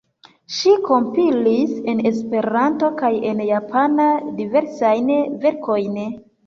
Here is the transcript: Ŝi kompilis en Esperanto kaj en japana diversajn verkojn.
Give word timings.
Ŝi 0.53 0.71
kompilis 0.87 1.75
en 1.93 2.01
Esperanto 2.13 2.91
kaj 3.03 3.13
en 3.35 3.47
japana 3.53 4.09
diversajn 4.43 5.19
verkojn. 5.47 6.07